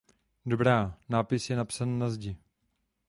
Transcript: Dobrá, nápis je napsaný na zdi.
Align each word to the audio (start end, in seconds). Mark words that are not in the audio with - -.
Dobrá, 0.45 0.97
nápis 1.09 1.49
je 1.49 1.55
napsaný 1.55 1.99
na 1.99 2.09
zdi. 2.09 2.37